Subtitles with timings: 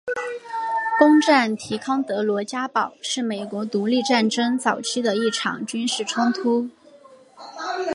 [0.97, 6.67] 攻占提康德罗加堡是美国独立战争早期的一场军事冲突。